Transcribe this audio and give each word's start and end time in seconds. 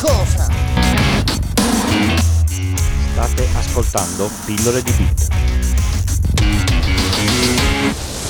cosa? 0.00 0.50
State 3.12 3.48
ascoltando 3.54 4.28
Pillole 4.44 4.82
di 4.82 4.92
Beat. 4.92 5.28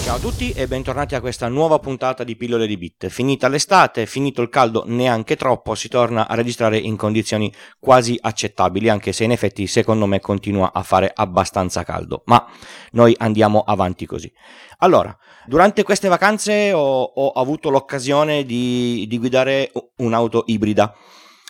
Ciao 0.04 0.16
a 0.16 0.18
tutti 0.20 0.52
e 0.52 0.68
bentornati 0.68 1.16
a 1.16 1.20
questa 1.20 1.48
nuova 1.48 1.80
puntata 1.80 2.22
di 2.22 2.36
Pillole 2.36 2.68
di 2.68 2.76
Bit. 2.76 3.08
Finita 3.08 3.48
l'estate, 3.48 4.06
finito 4.06 4.40
il 4.40 4.48
caldo 4.48 4.84
neanche 4.86 5.34
troppo, 5.34 5.74
si 5.74 5.88
torna 5.88 6.28
a 6.28 6.34
registrare 6.36 6.78
in 6.78 6.94
condizioni 6.96 7.52
quasi 7.80 8.16
accettabili, 8.20 8.88
anche 8.88 9.12
se 9.12 9.24
in 9.24 9.32
effetti 9.32 9.66
secondo 9.66 10.06
me 10.06 10.20
continua 10.20 10.72
a 10.72 10.84
fare 10.84 11.10
abbastanza 11.12 11.82
caldo. 11.82 12.22
Ma 12.26 12.46
noi 12.92 13.16
andiamo 13.18 13.64
avanti 13.66 14.06
così. 14.06 14.32
Allora, 14.78 15.16
durante 15.44 15.82
queste 15.82 16.06
vacanze 16.06 16.72
ho, 16.72 17.02
ho 17.02 17.30
avuto 17.30 17.70
l'occasione 17.70 18.44
di, 18.44 19.06
di 19.08 19.18
guidare 19.18 19.72
un'auto 19.96 20.44
ibrida 20.46 20.94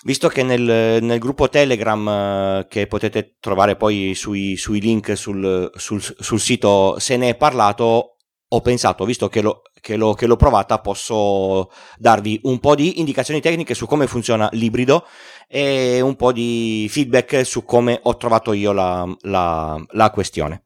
visto 0.07 0.29
che 0.29 0.45
nel, 0.45 1.03
nel, 1.03 1.19
gruppo 1.19 1.49
Telegram 1.49 2.09
eh, 2.09 2.67
che 2.69 2.87
potete 2.87 3.37
trovare 3.41 3.75
poi 3.75 4.15
sui, 4.15 4.57
sui 4.57 4.81
link 4.81 5.17
sul, 5.17 5.69
sul, 5.75 6.01
sul, 6.01 6.41
sito 6.41 6.97
se 7.01 7.17
ne 7.17 7.31
è 7.31 7.37
parlato 7.37 8.17
ho 8.49 8.61
pensato, 8.61 9.05
visto 9.05 9.29
che, 9.29 9.43
lo, 9.43 9.63
che, 9.81 9.97
lo, 9.97 10.15
che 10.15 10.27
l'ho 10.27 10.37
provata, 10.37 10.79
posso 10.79 11.71
darvi 11.99 12.39
un 12.45 12.61
po' 12.61 12.77
di 12.77 13.01
indicazioni 13.01 13.41
tecniche 13.41 13.75
su 13.75 13.87
come 13.87 14.07
funziona 14.07 14.49
l'ibrido 14.53 15.05
e 15.49 16.01
un 16.01 16.15
po' 16.15 16.31
di 16.31 16.87
feedback 16.89 17.45
su 17.45 17.65
come 17.65 17.99
ho 18.01 18.17
trovato 18.17 18.53
io 18.53 18.71
la, 18.71 19.05
la, 19.23 19.85
la 19.91 20.11
questione. 20.11 20.66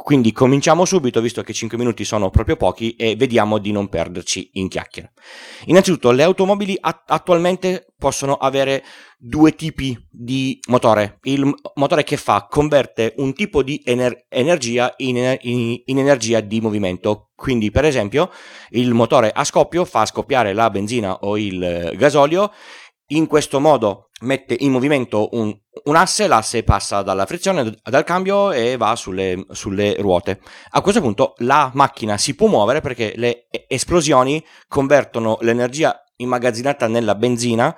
Quindi 0.00 0.30
cominciamo 0.32 0.84
subito, 0.84 1.20
visto 1.20 1.42
che 1.42 1.52
5 1.52 1.76
minuti 1.76 2.04
sono 2.04 2.30
proprio 2.30 2.54
pochi, 2.54 2.94
e 2.94 3.16
vediamo 3.16 3.58
di 3.58 3.72
non 3.72 3.88
perderci 3.88 4.50
in 4.54 4.68
chiacchiere. 4.68 5.12
Innanzitutto, 5.64 6.12
le 6.12 6.22
automobili 6.22 6.78
attualmente 6.80 7.88
possono 7.98 8.34
avere 8.34 8.84
due 9.18 9.56
tipi 9.56 9.98
di 10.08 10.60
motore. 10.68 11.18
Il 11.24 11.52
motore 11.74 12.04
che 12.04 12.16
fa 12.16 12.46
converte 12.48 13.14
un 13.16 13.34
tipo 13.34 13.64
di 13.64 13.82
ener- 13.84 14.26
energia 14.28 14.94
in, 14.98 15.36
in, 15.40 15.82
in 15.84 15.98
energia 15.98 16.38
di 16.40 16.60
movimento. 16.60 17.30
Quindi, 17.34 17.72
per 17.72 17.84
esempio, 17.84 18.30
il 18.70 18.94
motore 18.94 19.32
a 19.34 19.42
scoppio 19.42 19.84
fa 19.84 20.06
scoppiare 20.06 20.54
la 20.54 20.70
benzina 20.70 21.18
o 21.22 21.36
il 21.36 21.92
gasolio 21.96 22.52
in 23.08 23.26
questo 23.26 23.60
modo 23.60 24.10
mette 24.20 24.56
in 24.58 24.72
movimento 24.72 25.28
un, 25.32 25.56
un, 25.84 25.96
asse, 25.96 26.26
l'asse 26.26 26.62
passa 26.62 27.02
dalla 27.02 27.26
frizione, 27.26 27.78
dal 27.82 28.04
cambio 28.04 28.50
e 28.50 28.76
va 28.76 28.96
sulle, 28.96 29.46
sulle, 29.50 29.96
ruote. 29.98 30.40
A 30.70 30.80
questo 30.80 31.00
punto 31.00 31.34
la 31.38 31.70
macchina 31.74 32.18
si 32.18 32.34
può 32.34 32.48
muovere 32.48 32.80
perché 32.80 33.12
le 33.16 33.46
esplosioni 33.68 34.44
convertono 34.66 35.38
l'energia 35.40 36.02
immagazzinata 36.16 36.88
nella 36.88 37.14
benzina 37.14 37.76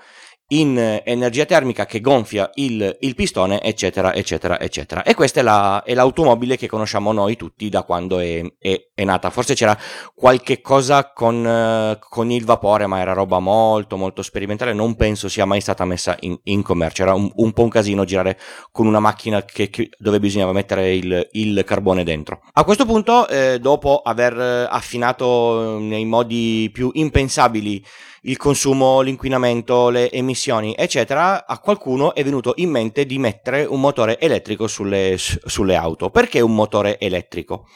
in 0.53 1.01
energia 1.05 1.45
termica 1.45 1.87
che 1.87 2.01
gonfia 2.01 2.51
il, 2.55 2.97
il, 3.01 3.15
pistone, 3.15 3.63
eccetera, 3.63 4.15
eccetera, 4.15 4.59
eccetera. 4.59 5.03
E 5.03 5.15
questa 5.15 5.41
è, 5.41 5.43
la, 5.43 5.83
è 5.85 5.95
l'automobile 5.95 6.57
che 6.57 6.67
conosciamo 6.67 7.13
noi 7.13 7.37
tutti 7.37 7.69
da 7.69 7.83
quando 7.83 8.19
è, 8.19 8.43
è, 8.59 8.89
è 8.95 9.05
nata. 9.05 9.31
Forse 9.31 9.55
c'era 9.55 9.77
qualche 10.15 10.61
cosa 10.61 11.13
con, 11.13 11.97
con, 12.01 12.31
il 12.31 12.45
vapore, 12.45 12.87
ma 12.87 12.99
era 12.99 13.13
roba 13.13 13.39
molto, 13.39 13.97
molto 13.97 14.23
sperimentale. 14.23 14.73
Non 14.73 14.97
penso 14.97 15.29
sia 15.29 15.45
mai 15.45 15.61
stata 15.61 15.85
messa 15.85 16.17
in, 16.21 16.37
in 16.45 16.63
commercio. 16.63 17.03
Era 17.03 17.15
un, 17.15 17.31
un, 17.35 17.53
po' 17.53 17.63
un 17.63 17.69
casino 17.69 18.05
girare 18.05 18.39
con 18.73 18.87
una 18.87 19.01
macchina 19.01 19.45
che, 19.45 19.71
che, 19.71 19.91
dove 19.99 20.19
bisognava 20.19 20.53
mettere 20.53 20.95
il, 20.95 21.29
il, 21.33 21.63
carbone 21.65 22.03
dentro. 22.03 22.41
A 22.55 22.65
questo 22.65 22.87
punto, 22.87 23.29
eh, 23.29 23.59
dopo 23.61 24.01
aver 24.03 24.67
affinato 24.69 25.79
nei 25.79 26.05
modi 26.05 26.71
più 26.73 26.91
impensabili 26.93 27.85
il 28.23 28.37
consumo, 28.37 29.01
l'inquinamento, 29.01 29.89
le 29.89 30.11
emissioni, 30.11 30.75
eccetera, 30.77 31.47
a 31.47 31.59
qualcuno 31.59 32.15
è 32.15 32.23
venuto 32.23 32.53
in 32.57 32.71
mente 32.71 33.07
di 33.07 33.19
mettere 33.19 33.65
un 33.65 33.81
motore 33.81 34.19
elettrico 34.21 34.67
sulle, 34.67 35.17
sulle 35.17 35.75
auto. 35.75 36.11
Perché 36.11 36.41
un 36.41 36.55
motore 36.55 36.99
elettrico? 36.99 37.67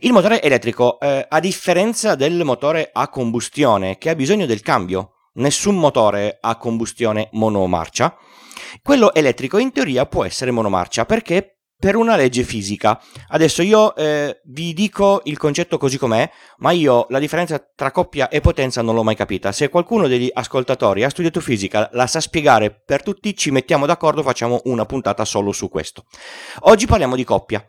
Il 0.00 0.12
motore 0.12 0.40
elettrico, 0.40 0.98
eh, 1.00 1.26
a 1.28 1.40
differenza 1.40 2.14
del 2.14 2.44
motore 2.44 2.90
a 2.92 3.08
combustione 3.08 3.98
che 3.98 4.10
ha 4.10 4.14
bisogno 4.14 4.46
del 4.46 4.62
cambio, 4.62 5.12
nessun 5.34 5.76
motore 5.76 6.38
a 6.40 6.56
combustione 6.56 7.28
monomarcia, 7.32 8.16
quello 8.82 9.12
elettrico 9.12 9.58
in 9.58 9.72
teoria 9.72 10.06
può 10.06 10.24
essere 10.24 10.50
monomarcia 10.50 11.04
perché 11.04 11.53
per 11.84 11.96
una 11.96 12.16
legge 12.16 12.44
fisica. 12.44 12.98
Adesso 13.28 13.60
io 13.60 13.94
eh, 13.94 14.40
vi 14.44 14.72
dico 14.72 15.20
il 15.24 15.36
concetto 15.36 15.76
così 15.76 15.98
com'è, 15.98 16.30
ma 16.60 16.70
io 16.70 17.04
la 17.10 17.18
differenza 17.18 17.62
tra 17.76 17.90
coppia 17.90 18.30
e 18.30 18.40
potenza 18.40 18.80
non 18.80 18.94
l'ho 18.94 19.02
mai 19.02 19.14
capita. 19.14 19.52
Se 19.52 19.68
qualcuno 19.68 20.08
degli 20.08 20.30
ascoltatori 20.32 21.04
ha 21.04 21.10
studiato 21.10 21.42
fisica, 21.42 21.90
la 21.92 22.06
sa 22.06 22.22
spiegare 22.22 22.70
per 22.70 23.02
tutti, 23.02 23.36
ci 23.36 23.50
mettiamo 23.50 23.84
d'accordo, 23.84 24.22
facciamo 24.22 24.62
una 24.64 24.86
puntata 24.86 25.26
solo 25.26 25.52
su 25.52 25.68
questo. 25.68 26.06
Oggi 26.60 26.86
parliamo 26.86 27.16
di 27.16 27.24
coppia. 27.24 27.62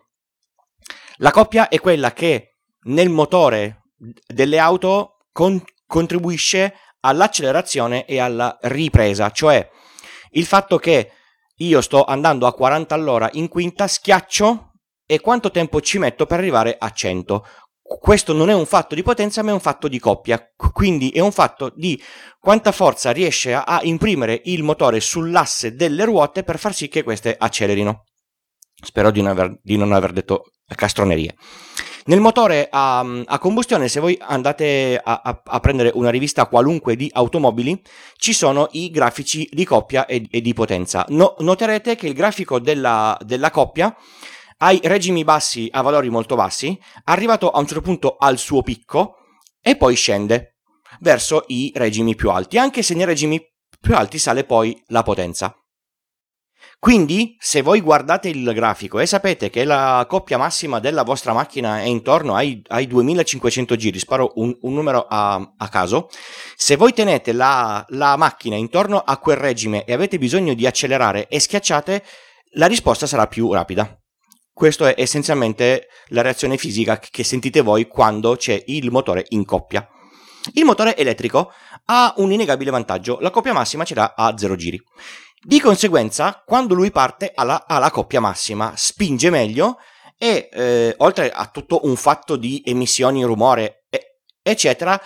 La 1.17 1.31
coppia 1.31 1.67
è 1.67 1.81
quella 1.81 2.13
che 2.13 2.59
nel 2.83 3.09
motore 3.09 3.81
delle 4.25 4.59
auto 4.59 5.25
con- 5.33 5.61
contribuisce 5.85 6.73
all'accelerazione 7.01 8.05
e 8.05 8.19
alla 8.19 8.57
ripresa, 8.61 9.29
cioè 9.31 9.69
il 10.31 10.45
fatto 10.45 10.77
che 10.77 11.11
io 11.59 11.81
sto 11.81 12.03
andando 12.03 12.47
a 12.47 12.53
40 12.53 12.93
all'ora 12.93 13.29
in 13.33 13.47
quinta, 13.47 13.87
schiaccio 13.87 14.71
e 15.05 15.21
quanto 15.21 15.51
tempo 15.51 15.81
ci 15.81 15.99
metto 15.99 16.25
per 16.25 16.39
arrivare 16.39 16.75
a 16.77 16.89
100. 16.89 17.45
Questo 17.81 18.33
non 18.33 18.49
è 18.49 18.53
un 18.53 18.65
fatto 18.65 18.95
di 18.95 19.03
potenza, 19.03 19.43
ma 19.43 19.51
è 19.51 19.53
un 19.53 19.59
fatto 19.59 19.87
di 19.87 19.99
coppia. 19.99 20.43
Quindi 20.55 21.11
è 21.11 21.19
un 21.19 21.31
fatto 21.31 21.71
di 21.75 22.01
quanta 22.39 22.71
forza 22.71 23.11
riesce 23.11 23.53
a, 23.53 23.79
imprimere 23.83 24.41
il 24.45 24.63
motore 24.63 24.99
sull'asse 24.99 25.75
delle 25.75 26.03
ruote 26.03 26.43
per 26.43 26.57
far 26.57 26.73
sì 26.73 26.87
che 26.87 27.03
queste 27.03 27.35
accelerino. 27.37 28.05
Spero 28.83 29.11
di 29.11 29.21
non 29.21 29.31
aver, 29.31 29.59
di 29.61 29.77
non 29.77 29.91
aver 29.93 30.11
detto 30.13 30.51
castronerie. 30.65 31.35
Nel 32.07 32.19
motore 32.19 32.67
a, 32.69 32.99
a 32.99 33.39
combustione, 33.39 33.87
se 33.87 33.99
voi 33.99 34.15
andate 34.21 35.01
a, 35.03 35.21
a, 35.23 35.41
a, 35.43 35.59
prendere 35.59 35.89
una 35.95 36.11
rivista 36.11 36.45
qualunque 36.45 36.95
di 36.95 37.09
automobili, 37.11 37.81
ci 38.17 38.31
sono 38.31 38.67
i 38.73 38.91
grafici 38.91 39.49
di 39.51 39.65
coppia 39.65 40.05
e, 40.05 40.27
e 40.29 40.39
di 40.39 40.53
potenza. 40.53 41.03
No, 41.09 41.33
noterete 41.39 41.95
che 41.95 42.05
il 42.05 42.13
grafico 42.13 42.59
della, 42.59 43.17
della 43.25 43.49
coppia 43.49 43.95
ai 44.57 44.79
regimi 44.83 45.23
bassi 45.23 45.67
a 45.71 45.81
valori 45.81 46.09
molto 46.09 46.35
bassi, 46.35 46.79
arrivato 47.05 47.49
a 47.49 47.57
un 47.57 47.65
certo 47.65 47.81
punto 47.81 48.17
al 48.19 48.37
suo 48.37 48.61
picco 48.61 49.15
e 49.59 49.75
poi 49.75 49.95
scende 49.95 50.57
verso 50.99 51.45
i 51.47 51.71
regimi 51.73 52.13
più 52.13 52.29
alti, 52.29 52.59
anche 52.59 52.83
se 52.83 52.93
nei 52.93 53.05
regimi 53.05 53.43
più 53.81 53.95
alti 53.95 54.19
sale 54.19 54.43
poi 54.43 54.79
la 54.89 55.01
potenza. 55.01 55.59
Quindi, 56.79 57.35
se 57.39 57.61
voi 57.61 57.81
guardate 57.81 58.29
il 58.29 58.51
grafico 58.53 58.99
e 58.99 59.05
sapete 59.05 59.49
che 59.49 59.63
la 59.63 60.05
coppia 60.07 60.37
massima 60.37 60.79
della 60.79 61.03
vostra 61.03 61.33
macchina 61.33 61.79
è 61.79 61.85
intorno 61.85 62.35
ai, 62.35 62.61
ai 62.67 62.85
2500 62.85 63.75
giri, 63.75 63.97
sparo 63.97 64.33
un, 64.35 64.55
un 64.61 64.73
numero 64.73 65.07
a, 65.09 65.53
a, 65.57 65.69
caso, 65.69 66.09
se 66.55 66.75
voi 66.75 66.93
tenete 66.93 67.33
la, 67.33 67.83
la 67.89 68.15
macchina 68.17 68.55
intorno 68.55 68.99
a 68.99 69.17
quel 69.17 69.37
regime 69.37 69.83
e 69.85 69.93
avete 69.93 70.17
bisogno 70.19 70.53
di 70.53 70.67
accelerare 70.67 71.27
e 71.27 71.39
schiacciate, 71.39 72.03
la 72.57 72.67
risposta 72.67 73.07
sarà 73.07 73.27
più 73.27 73.51
rapida. 73.51 73.99
Questa 74.53 74.87
è 74.87 75.01
essenzialmente 75.01 75.87
la 76.09 76.21
reazione 76.21 76.57
fisica 76.57 76.97
che 76.97 77.23
sentite 77.23 77.61
voi 77.61 77.87
quando 77.87 78.35
c'è 78.35 78.63
il 78.67 78.89
motore 78.91 79.25
in 79.29 79.43
coppia. 79.43 79.85
Il 80.53 80.63
motore 80.63 80.95
elettrico 80.95 81.51
ha 81.85 82.13
un 82.17 82.31
innegabile 82.31 82.71
vantaggio, 82.71 83.17
la 83.19 83.31
coppia 83.31 83.53
massima 83.53 83.83
ce 83.83 83.95
l'ha 83.95 84.13
a 84.15 84.37
0 84.37 84.55
giri. 84.55 84.81
Di 85.47 85.59
conseguenza, 85.59 86.41
quando 86.43 86.73
lui 86.73 86.89
parte 86.89 87.31
ha 87.31 87.43
la, 87.43 87.65
ha 87.67 87.77
la 87.77 87.91
coppia 87.91 88.19
massima, 88.19 88.73
spinge 88.75 89.29
meglio 89.29 89.77
e 90.17 90.49
eh, 90.51 90.95
oltre 90.97 91.29
a 91.29 91.45
tutto 91.45 91.81
un 91.83 91.95
fatto 91.95 92.35
di 92.35 92.63
emissioni, 92.65 93.23
rumore, 93.23 93.85
eccetera, 94.41 94.99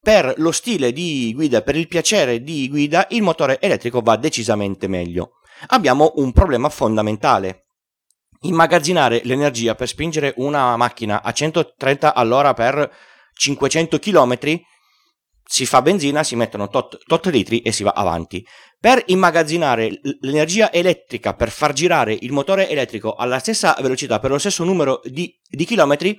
per 0.00 0.34
lo 0.38 0.50
stile 0.50 0.92
di 0.92 1.32
guida, 1.32 1.62
per 1.62 1.76
il 1.76 1.86
piacere 1.86 2.42
di 2.42 2.68
guida, 2.68 3.06
il 3.10 3.22
motore 3.22 3.60
elettrico 3.60 4.00
va 4.00 4.16
decisamente 4.16 4.88
meglio. 4.88 5.34
Abbiamo 5.68 6.14
un 6.16 6.32
problema 6.32 6.68
fondamentale. 6.70 7.66
Immagazzinare 8.40 9.20
l'energia 9.22 9.76
per 9.76 9.86
spingere 9.86 10.34
una 10.38 10.76
macchina 10.76 11.22
a 11.22 11.30
130 11.30 12.14
all'ora 12.14 12.52
per 12.52 12.92
500 13.32 14.00
km 14.00 14.38
si 15.46 15.66
fa 15.66 15.82
benzina, 15.82 16.22
si 16.22 16.36
mettono 16.36 16.68
tot, 16.68 16.98
tot 17.06 17.26
litri 17.26 17.60
e 17.60 17.72
si 17.72 17.82
va 17.82 17.90
avanti. 17.90 18.44
Per 18.80 19.02
immagazzinare 19.06 20.00
l'energia 20.20 20.72
elettrica, 20.72 21.34
per 21.34 21.50
far 21.50 21.72
girare 21.72 22.16
il 22.18 22.32
motore 22.32 22.68
elettrico 22.68 23.14
alla 23.14 23.38
stessa 23.38 23.76
velocità, 23.80 24.18
per 24.18 24.30
lo 24.30 24.38
stesso 24.38 24.64
numero 24.64 25.00
di, 25.04 25.34
di 25.48 25.64
chilometri, 25.64 26.18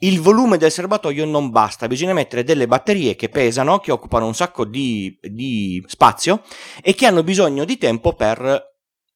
il 0.00 0.20
volume 0.20 0.58
del 0.58 0.70
serbatoio 0.70 1.24
non 1.24 1.50
basta, 1.50 1.88
bisogna 1.88 2.12
mettere 2.12 2.44
delle 2.44 2.66
batterie 2.66 3.16
che 3.16 3.28
pesano, 3.28 3.78
che 3.78 3.90
occupano 3.90 4.26
un 4.26 4.34
sacco 4.34 4.64
di, 4.64 5.18
di 5.20 5.82
spazio 5.86 6.42
e 6.82 6.94
che 6.94 7.06
hanno 7.06 7.24
bisogno 7.24 7.64
di 7.64 7.78
tempo 7.78 8.14
per 8.14 8.62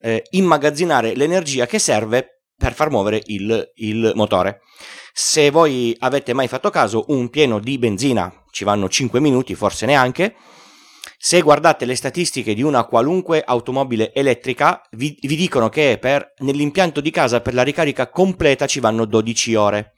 eh, 0.01 0.25
immagazzinare 0.31 1.15
l'energia 1.15 1.67
che 1.67 1.79
serve 1.79 2.43
per 2.57 2.75
far 2.75 2.91
muovere 2.91 3.23
il, 3.27 3.73
il 3.77 4.13
motore. 4.15 4.61
Se 5.13 5.51
voi 5.51 5.95
avete 6.01 6.33
mai 6.33 6.49
fatto 6.49 6.71
caso, 6.71 7.05
un 7.09 7.29
pieno 7.29 7.59
di 7.59 7.79
benzina 7.79 8.42
ci 8.53 8.63
vanno 8.65 8.89
5 8.89 9.19
minuti, 9.19 9.57
forse 9.57 9.87
neanche. 9.87 10.37
Se 11.19 11.41
guardate 11.41 11.85
le 11.85 11.97
statistiche 11.97 12.55
di 12.55 12.63
una 12.63 12.85
qualunque 12.85 13.43
automobile 13.45 14.13
elettrica, 14.13 14.83
vi, 14.93 15.17
vi 15.23 15.37
dicono 15.37 15.69
che 15.69 15.99
per, 16.01 16.35
nell'impianto 16.39 17.01
di 17.01 17.11
casa 17.11 17.41
per 17.41 17.55
la 17.55 17.63
ricarica 17.63 18.09
completa 18.11 18.67
ci 18.67 18.81
vanno 18.81 19.05
12 19.05 19.55
ore. 19.55 19.93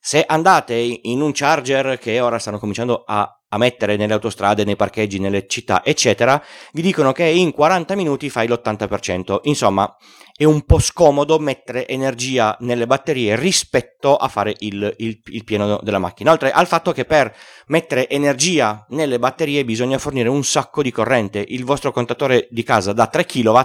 Se 0.00 0.24
andate 0.26 0.74
in 0.74 1.20
un 1.20 1.32
charger 1.32 1.98
che 1.98 2.20
ora 2.20 2.38
stanno 2.38 2.58
cominciando 2.58 3.04
a, 3.06 3.40
a, 3.48 3.58
mettere 3.58 3.96
nelle 3.96 4.14
autostrade, 4.14 4.64
nei 4.64 4.76
parcheggi, 4.76 5.18
nelle 5.18 5.46
città, 5.46 5.84
eccetera, 5.84 6.42
vi 6.72 6.80
dicono 6.80 7.12
che 7.12 7.24
in 7.24 7.52
40 7.52 7.94
minuti 7.94 8.30
fai 8.30 8.48
l'80%. 8.48 9.40
Insomma, 9.42 9.94
è 10.40 10.44
un 10.44 10.62
po' 10.62 10.78
scomodo 10.78 11.38
mettere 11.38 11.86
energia 11.86 12.56
nelle 12.60 12.86
batterie 12.86 13.36
rispetto 13.36 14.16
a 14.16 14.26
fare 14.28 14.54
il, 14.60 14.94
il, 14.96 15.20
il, 15.22 15.44
pieno 15.44 15.78
della 15.82 15.98
macchina. 15.98 16.30
Oltre 16.30 16.50
al 16.50 16.66
fatto 16.66 16.92
che 16.92 17.04
per 17.04 17.36
mettere 17.66 18.08
energia 18.08 18.86
nelle 18.88 19.18
batterie 19.18 19.66
bisogna 19.66 19.98
fornire 19.98 20.30
un 20.30 20.42
sacco 20.42 20.80
di 20.80 20.90
corrente. 20.90 21.44
Il 21.46 21.66
vostro 21.66 21.92
contatore 21.92 22.48
di 22.50 22.62
casa 22.62 22.94
da 22.94 23.06
3 23.06 23.26
kW 23.26 23.60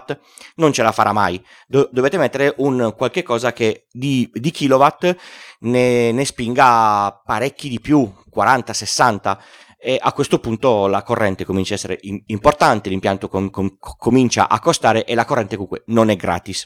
non 0.56 0.74
ce 0.74 0.84
la 0.84 0.92
farà 0.92 1.14
mai. 1.14 1.42
Do, 1.66 1.88
dovete 1.94 2.18
mettere 2.18 2.54
un 2.58 2.94
qualche 2.98 3.24
cosa 3.24 3.54
che 3.54 3.86
di, 3.90 4.30
di 4.34 4.52
kilowatt 4.52 5.16
ne, 5.60 6.12
ne 6.12 6.26
spinga 6.26 7.22
parecchi 7.24 7.70
di 7.70 7.80
più, 7.80 8.12
40, 8.30 8.74
60 8.74 9.40
e 9.86 10.00
a 10.02 10.14
questo 10.14 10.40
punto 10.40 10.88
la 10.88 11.04
corrente 11.04 11.46
comincia 11.46 11.74
a 11.74 11.78
essere 11.78 12.00
importante, 12.02 12.90
l'impianto 12.90 13.30
com- 13.30 13.52
com- 13.52 13.78
comincia 13.80 14.50
a 14.50 14.60
costare 14.60 15.06
e 15.06 15.14
la 15.14 15.26
corrente 15.26 15.54
comunque 15.58 15.84
non 15.88 16.10
è 16.10 16.16
gratis. 16.16 16.65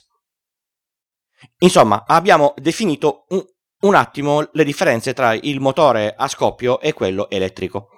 Insomma, 1.59 2.03
abbiamo 2.05 2.53
definito 2.57 3.25
un, 3.29 3.43
un 3.81 3.95
attimo 3.95 4.49
le 4.51 4.63
differenze 4.63 5.13
tra 5.13 5.33
il 5.33 5.59
motore 5.59 6.13
a 6.17 6.27
scoppio 6.27 6.79
e 6.79 6.93
quello 6.93 7.29
elettrico. 7.29 7.89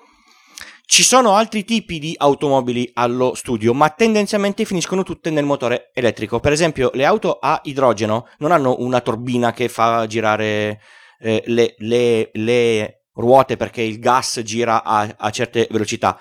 Ci 0.91 1.03
sono 1.03 1.35
altri 1.35 1.63
tipi 1.63 1.99
di 1.99 2.13
automobili 2.17 2.89
allo 2.95 3.33
studio, 3.33 3.73
ma 3.73 3.89
tendenzialmente 3.89 4.65
finiscono 4.65 5.03
tutte 5.03 5.29
nel 5.29 5.45
motore 5.45 5.89
elettrico. 5.93 6.41
Per 6.41 6.51
esempio, 6.51 6.91
le 6.93 7.05
auto 7.05 7.39
a 7.39 7.61
idrogeno 7.63 8.27
non 8.39 8.51
hanno 8.51 8.75
una 8.79 8.99
turbina 8.99 9.53
che 9.53 9.69
fa 9.69 10.05
girare 10.05 10.81
eh, 11.19 11.43
le, 11.45 11.75
le, 11.77 12.29
le 12.33 13.05
ruote 13.13 13.55
perché 13.55 13.81
il 13.81 13.99
gas 13.99 14.41
gira 14.43 14.83
a, 14.83 15.15
a 15.17 15.29
certe 15.29 15.65
velocità. 15.71 16.19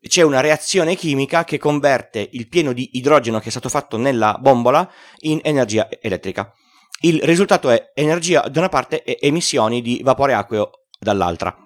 C'è 0.00 0.22
una 0.22 0.40
reazione 0.40 0.94
chimica 0.94 1.44
che 1.44 1.58
converte 1.58 2.28
il 2.32 2.48
pieno 2.48 2.72
di 2.72 2.90
idrogeno 2.92 3.38
che 3.38 3.48
è 3.48 3.50
stato 3.50 3.68
fatto 3.68 3.96
nella 3.96 4.36
bombola 4.40 4.90
in 5.20 5.40
energia 5.42 5.88
elettrica. 6.00 6.52
Il 7.00 7.20
risultato 7.22 7.70
è 7.70 7.92
energia 7.94 8.48
da 8.48 8.60
una 8.60 8.68
parte 8.68 9.02
e 9.02 9.18
emissioni 9.20 9.82
di 9.82 10.00
vapore 10.02 10.34
acqueo 10.34 10.70
dall'altra. 10.98 11.56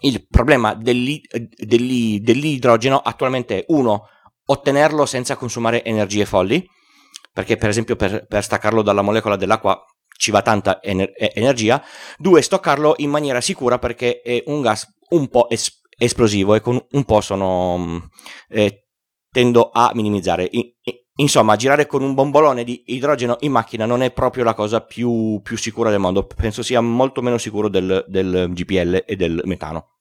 Il 0.00 0.26
problema 0.26 0.74
dell'i, 0.74 1.20
dell'i, 1.56 2.20
dell'idrogeno 2.20 2.98
attualmente 2.98 3.58
è 3.58 3.64
uno, 3.68 4.06
ottenerlo 4.46 5.04
senza 5.06 5.36
consumare 5.36 5.84
energie 5.84 6.24
folli, 6.24 6.64
perché 7.32 7.56
per 7.56 7.68
esempio 7.68 7.96
per, 7.96 8.26
per 8.26 8.42
staccarlo 8.42 8.82
dalla 8.82 9.02
molecola 9.02 9.36
dell'acqua 9.36 9.84
ci 10.16 10.30
va 10.30 10.42
tanta 10.42 10.82
ener- 10.82 11.12
energia, 11.16 11.82
due, 12.16 12.42
stoccarlo 12.42 12.94
in 12.98 13.10
maniera 13.10 13.40
sicura 13.40 13.78
perché 13.78 14.20
è 14.20 14.42
un 14.46 14.60
gas 14.60 14.86
un 15.10 15.28
po' 15.28 15.48
es- 15.48 15.80
esplosivo 15.98 16.54
e 16.54 16.60
con 16.60 16.82
un 16.92 17.04
po' 17.04 17.20
sono 17.20 17.76
mm, 17.78 17.98
eh, 18.50 18.86
tendo 19.30 19.70
a 19.72 19.90
minimizzare. 19.94 20.48
I- 20.50 20.74
insomma, 21.16 21.56
girare 21.56 21.86
con 21.86 22.02
un 22.02 22.14
bombolone 22.14 22.64
di 22.64 22.84
idrogeno 22.86 23.36
in 23.40 23.52
macchina 23.52 23.84
non 23.84 24.02
è 24.02 24.10
proprio 24.10 24.44
la 24.44 24.54
cosa 24.54 24.80
più, 24.80 25.40
più 25.42 25.56
sicura 25.56 25.90
del 25.90 25.98
mondo, 25.98 26.26
penso 26.26 26.62
sia 26.62 26.80
molto 26.80 27.22
meno 27.22 27.38
sicuro 27.38 27.68
del, 27.68 28.04
del 28.08 28.50
GPL 28.52 29.04
e 29.06 29.16
del 29.16 29.40
metano. 29.44 29.98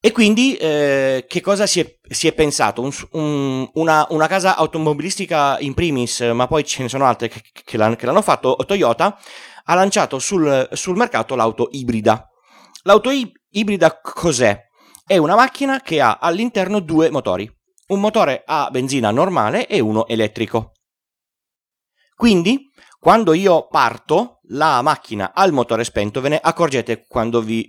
E 0.00 0.12
quindi 0.12 0.54
eh, 0.54 1.24
che 1.26 1.40
cosa 1.40 1.66
si 1.66 1.80
è, 1.80 1.98
si 2.08 2.28
è 2.28 2.32
pensato? 2.32 2.82
Un, 2.82 2.92
un, 3.12 3.68
una, 3.74 4.06
una, 4.10 4.28
casa 4.28 4.56
automobilistica 4.56 5.58
in 5.58 5.74
primis, 5.74 6.20
ma 6.20 6.46
poi 6.46 6.64
ce 6.64 6.82
ne 6.82 6.88
sono 6.88 7.04
altre 7.04 7.28
che, 7.28 7.42
che, 7.64 7.76
l'hanno, 7.76 7.96
che 7.96 8.06
l'hanno, 8.06 8.22
fatto, 8.22 8.56
Toyota 8.64 9.18
ha 9.64 9.74
lanciato 9.74 10.20
sul, 10.20 10.68
sul 10.72 10.96
mercato 10.96 11.34
l'auto 11.34 11.68
ibrida. 11.72 12.28
L'auto 12.84 13.10
ibrida 13.50 13.98
cos'è? 14.00 14.67
È 15.08 15.16
una 15.16 15.36
macchina 15.36 15.80
che 15.80 16.02
ha 16.02 16.18
all'interno 16.20 16.80
due 16.80 17.08
motori, 17.08 17.50
un 17.86 17.98
motore 17.98 18.42
a 18.44 18.68
benzina 18.70 19.10
normale 19.10 19.66
e 19.66 19.80
uno 19.80 20.06
elettrico. 20.06 20.72
Quindi, 22.14 22.70
quando 23.00 23.32
io 23.32 23.68
parto, 23.68 24.40
la 24.48 24.82
macchina 24.82 25.32
ha 25.32 25.46
il 25.46 25.54
motore 25.54 25.84
spento, 25.84 26.20
ve 26.20 26.28
ne 26.28 26.38
accorgete 26.38 27.06
quando 27.06 27.40
vi 27.40 27.66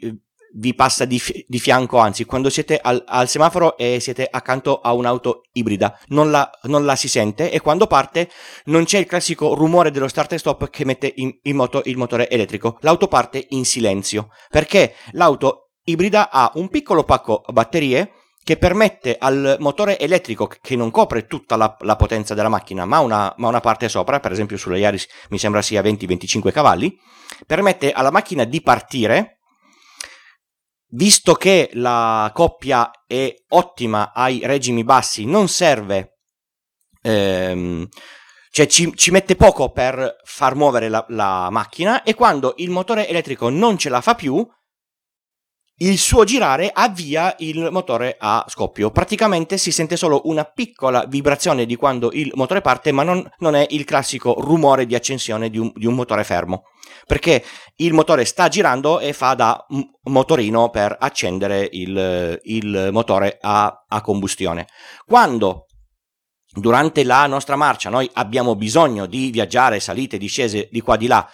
vi 0.56 0.74
passa 0.74 1.06
di, 1.06 1.22
di 1.48 1.60
fianco, 1.60 2.00
anzi 2.00 2.26
quando 2.26 2.50
siete 2.50 2.80
al, 2.82 3.04
al, 3.06 3.30
semaforo 3.30 3.78
e 3.78 4.00
siete 4.00 4.28
accanto 4.30 4.82
a 4.82 4.94
un'auto 4.94 5.44
ibrida, 5.52 5.96
non 6.08 6.32
la, 6.32 6.50
non 6.64 6.86
la, 6.86 6.96
si 6.96 7.08
sente 7.08 7.52
e 7.52 7.60
quando 7.62 7.86
parte 7.86 8.30
non 8.66 8.84
c'è 8.84 8.98
il 8.98 9.06
classico 9.06 9.54
rumore 9.54 9.92
dello 9.92 10.08
start 10.08 10.34
e 10.34 10.40
stop 10.40 10.72
che 10.72 10.86
mette 10.86 11.14
in, 11.18 11.38
in 11.44 11.56
moto 11.56 11.84
il 11.86 11.98
motore 11.98 12.32
elettrico, 12.32 12.80
l'auto 12.82 13.08
parte 13.08 13.46
in 13.50 13.64
silenzio 13.64 14.30
perché 14.50 14.96
l'auto 15.12 15.69
ibrida 15.90 16.30
ha 16.30 16.52
un 16.56 16.70
piccolo 16.70 17.04
pacco 17.04 17.44
batterie 17.52 18.14
che 18.44 18.58
permette 18.58 19.16
al 19.20 19.58
motore 19.60 20.00
elettrico 20.00 20.48
che 20.48 20.76
non 20.76 20.90
copre 20.90 21.28
tutta 21.28 21.56
la, 21.56 21.76
la 21.82 21.96
potenza 21.96 22.34
della 22.34 22.50
macchina 22.50 22.86
ma 22.86 23.00
una, 23.00 23.34
ma 23.38 23.48
una, 23.48 23.60
parte 23.60 23.88
sopra, 23.90 24.20
per 24.20 24.32
esempio 24.32 24.58
sulla 24.58 24.78
Yaris 24.78 25.08
mi 25.30 25.38
sembra 25.38 25.62
sia 25.62 25.82
20-25 25.82 26.52
cavalli, 26.52 26.98
permette 27.46 27.92
alla 27.92 28.12
macchina 28.12 28.46
di 28.46 28.62
partire. 28.62 29.36
Visto 30.92 31.36
che 31.36 31.70
la 31.74 32.32
coppia 32.34 32.90
è 33.06 33.32
ottima 33.50 34.12
ai 34.12 34.42
regimi 34.44 34.84
bassi, 34.84 35.26
non 35.26 35.48
serve, 35.48 36.18
ehm, 37.04 37.88
cioè 38.50 38.66
ci, 38.66 38.92
ci, 38.96 39.12
mette 39.12 39.36
poco 39.36 39.72
per 39.72 40.16
far 40.24 40.56
muovere 40.56 40.90
la, 40.90 41.06
la 41.10 41.50
macchina 41.52 42.02
e 42.02 42.16
quando 42.16 42.56
il 42.58 42.72
motore 42.72 43.08
elettrico 43.08 43.50
non 43.50 43.78
ce 43.78 43.90
la 43.90 44.02
fa 44.02 44.16
più, 44.16 44.44
il 45.82 45.98
suo 45.98 46.24
girare 46.24 46.72
avvia 46.74 47.36
il 47.40 47.70
motore 47.72 48.18
a 48.20 48.44
scoppio. 48.48 48.92
Praticamente 48.92 49.58
si 49.58 49.72
sente 49.72 49.96
solo 49.96 50.22
una 50.26 50.44
piccola 50.44 51.06
vibrazione 51.08 51.66
di 51.66 51.76
quando 51.76 52.10
il 52.12 52.32
motore 52.36 52.62
parte, 52.62 52.92
ma 52.92 53.04
non, 53.04 53.26
non 53.38 53.56
è 53.56 53.66
il 53.70 53.86
classico 53.86 54.36
rumore 54.40 54.86
di 54.86 54.96
accensione 54.96 55.50
di 55.50 55.58
un, 55.58 55.72
di 55.74 55.86
un, 55.86 55.94
motore 55.94 56.24
fermo. 56.24 56.64
Perché 57.06 57.44
il 57.78 57.94
motore 57.94 58.26
sta 58.26 58.50
girando 58.50 59.00
e 59.00 59.14
fa 59.14 59.36
da 59.36 59.66
motorino 60.04 60.70
per 60.70 60.96
accendere 61.00 61.68
il, 61.72 62.40
il 62.44 62.90
motore 62.92 63.38
a, 63.40 63.86
a 63.88 64.02
combustione. 64.02 64.68
Quando 65.06 65.66
durante 66.52 67.04
la 67.04 67.26
nostra 67.28 67.56
marcia 67.56 67.90
noi 67.90 68.10
abbiamo 68.14 68.56
bisogno 68.56 69.06
di 69.06 69.30
viaggiare, 69.32 69.80
salite, 69.80 70.18
discese 70.18 70.68
di 70.70 70.82
qua 70.82 70.98
di 70.98 71.08
là, 71.08 71.28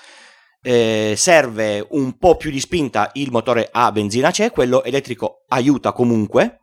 eh, 0.67 1.13
serve 1.15 1.85
un 1.91 2.17
po' 2.17 2.37
più 2.37 2.49
di 2.49 2.59
spinta 2.59 3.11
il 3.13 3.29
motore 3.29 3.69
a 3.71 3.91
benzina 3.91 4.31
c'è, 4.31 4.49
quello 4.49 4.83
elettrico 4.83 5.43
aiuta 5.49 5.93
comunque. 5.93 6.61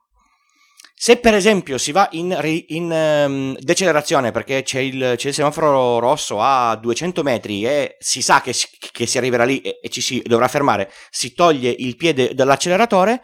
Se 0.93 1.17
per 1.19 1.35
esempio 1.35 1.79
si 1.79 1.93
va 1.93 2.09
in, 2.13 2.37
in 2.69 2.91
um, 2.91 3.57
decelerazione 3.59 4.31
perché 4.31 4.63
c'è 4.63 4.81
il, 4.81 5.15
c'è 5.17 5.29
il, 5.29 5.35
semaforo 5.35 5.99
rosso 5.99 6.41
a 6.41 6.77
200 6.77 7.23
metri 7.23 7.65
e 7.65 7.97
si 7.99 8.23
sa 8.23 8.41
che 8.41 8.53
si, 8.53 8.67
che 8.93 9.07
si 9.07 9.19
arriverà 9.19 9.45
lì 9.45 9.61
e, 9.61 9.79
e, 9.83 9.89
ci 9.89 10.01
si 10.01 10.23
dovrà 10.25 10.47
fermare, 10.49 10.93
si 11.11 11.33
toglie 11.35 11.75
il 11.77 11.97
piede 11.97 12.35
dall'acceleratore, 12.35 13.23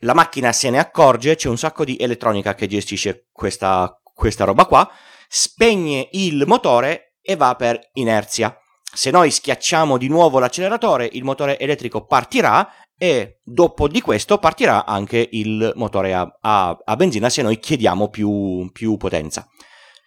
la 0.00 0.14
macchina 0.14 0.52
se 0.52 0.70
ne 0.70 0.78
accorge, 0.78 1.36
c'è 1.36 1.48
un 1.48 1.58
sacco 1.58 1.84
di 1.84 1.96
elettronica 1.98 2.54
che 2.54 2.66
gestisce 2.66 3.28
questa, 3.32 4.00
questa 4.12 4.44
roba 4.44 4.64
qua, 4.66 4.88
spegne 5.28 6.08
il 6.12 6.44
motore 6.46 7.14
e 7.20 7.36
va 7.36 7.54
per 7.54 7.90
inerzia 7.94 8.56
se 8.94 9.10
noi 9.10 9.30
schiacciamo 9.30 9.96
di 9.96 10.08
nuovo 10.08 10.38
l'acceleratore, 10.38 11.08
il 11.12 11.24
motore 11.24 11.58
elettrico 11.58 12.04
partirà 12.04 12.68
e 12.96 13.40
dopo 13.42 13.88
di 13.88 14.00
questo 14.00 14.38
partirà 14.38 14.84
anche 14.84 15.28
il 15.32 15.72
motore 15.76 16.14
a, 16.14 16.38
a, 16.40 16.78
a 16.84 16.96
benzina 16.96 17.30
se 17.30 17.42
noi 17.42 17.58
chiediamo 17.58 18.08
più, 18.08 18.68
più 18.70 18.96
potenza. 18.96 19.48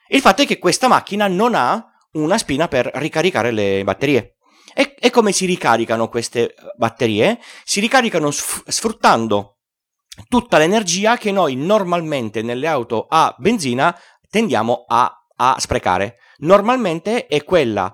Il 0.07 0.21
fatto 0.21 0.43
è 0.43 0.45
che 0.45 0.59
questa 0.59 0.87
macchina 0.87 1.27
non 1.27 1.55
ha 1.55 1.83
una 2.13 2.37
spina 2.37 2.67
per 2.67 2.89
ricaricare 2.93 3.51
le 3.51 3.83
batterie. 3.83 4.37
E, 4.73 4.95
e 4.99 5.09
come 5.09 5.31
si 5.31 5.45
ricaricano 5.45 6.07
queste 6.07 6.53
batterie? 6.77 7.39
Si 7.63 7.79
ricaricano 7.79 8.29
sfruttando 8.31 9.57
tutta 10.29 10.57
l'energia 10.57 11.17
che 11.17 11.31
noi 11.31 11.55
normalmente 11.55 12.41
nelle 12.41 12.67
auto 12.67 13.07
a 13.09 13.33
benzina 13.37 13.97
tendiamo 14.29 14.85
a, 14.87 15.11
a 15.35 15.55
sprecare. 15.59 16.17
Normalmente 16.37 17.27
è 17.27 17.43
quella 17.43 17.93